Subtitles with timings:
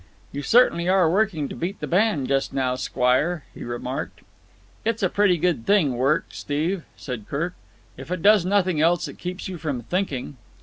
[0.31, 4.21] "You certainly are working to beat the band just now, squire," he remarked.
[4.83, 7.53] "It's a pretty good thing, work, Steve," said Kirk.
[7.97, 10.37] "If it does nothing else, it keeps you from thinking."